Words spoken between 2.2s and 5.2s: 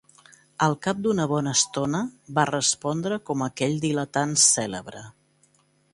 va respondre com aquell diletant cèlebre.